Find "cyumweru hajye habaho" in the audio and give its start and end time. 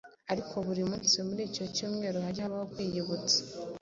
1.75-2.65